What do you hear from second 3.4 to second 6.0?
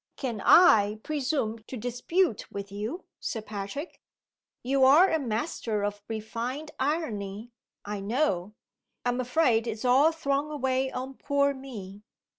Patrick? You are a master